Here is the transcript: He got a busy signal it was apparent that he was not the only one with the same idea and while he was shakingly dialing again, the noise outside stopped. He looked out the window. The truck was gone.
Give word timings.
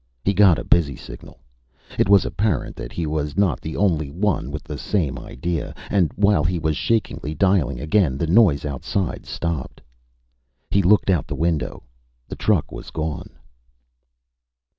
He 0.25 0.33
got 0.33 0.57
a 0.57 0.63
busy 0.63 0.95
signal 0.95 1.41
it 1.99 2.09
was 2.09 2.25
apparent 2.25 2.75
that 2.75 2.91
he 2.91 3.05
was 3.05 3.37
not 3.37 3.61
the 3.61 3.75
only 3.77 4.09
one 4.09 4.49
with 4.49 4.63
the 4.63 4.79
same 4.79 5.15
idea 5.19 5.75
and 5.91 6.11
while 6.15 6.43
he 6.43 6.57
was 6.57 6.75
shakingly 6.75 7.35
dialing 7.35 7.79
again, 7.79 8.17
the 8.17 8.25
noise 8.25 8.65
outside 8.65 9.27
stopped. 9.27 9.79
He 10.71 10.81
looked 10.81 11.11
out 11.11 11.27
the 11.27 11.35
window. 11.35 11.83
The 12.27 12.35
truck 12.35 12.71
was 12.71 12.89
gone. 12.89 13.29